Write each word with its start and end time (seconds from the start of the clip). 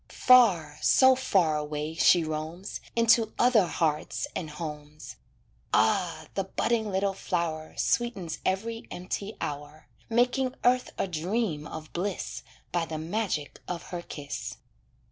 Far, 0.09 0.79
so 0.81 1.15
far 1.15 1.57
away 1.57 1.93
she 1.93 2.23
roams, 2.23 2.81
Into 2.95 3.33
other 3.37 3.67
hearts 3.67 4.25
and 4.35 4.49
homes, 4.49 5.17
Ah! 5.75 6.25
the 6.33 6.45
budding 6.45 6.89
little 6.89 7.13
flower 7.13 7.75
Sweetens 7.77 8.39
every 8.43 8.87
empty 8.89 9.37
hour, 9.39 9.89
Making 10.09 10.55
earth 10.63 10.89
a 10.97 11.07
dream 11.07 11.67
of 11.67 11.93
bliss 11.93 12.41
By 12.71 12.87
the 12.87 12.97
magic 12.97 13.59
of 13.67 13.83
her 13.91 14.01
kiss. 14.01 14.57